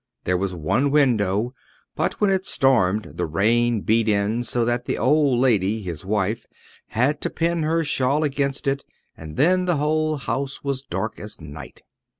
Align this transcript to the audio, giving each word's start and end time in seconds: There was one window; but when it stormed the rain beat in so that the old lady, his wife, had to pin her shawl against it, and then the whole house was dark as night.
There 0.23 0.35
was 0.35 0.55
one 0.55 0.89
window; 0.89 1.53
but 1.95 2.19
when 2.19 2.31
it 2.31 2.43
stormed 2.47 3.03
the 3.17 3.27
rain 3.27 3.81
beat 3.81 4.09
in 4.09 4.41
so 4.41 4.65
that 4.65 4.85
the 4.85 4.97
old 4.97 5.37
lady, 5.39 5.83
his 5.83 6.03
wife, 6.03 6.47
had 6.87 7.21
to 7.21 7.29
pin 7.29 7.61
her 7.61 7.83
shawl 7.83 8.23
against 8.23 8.65
it, 8.67 8.83
and 9.15 9.37
then 9.37 9.65
the 9.65 9.77
whole 9.77 10.17
house 10.17 10.63
was 10.63 10.81
dark 10.81 11.19
as 11.19 11.39
night. 11.39 11.83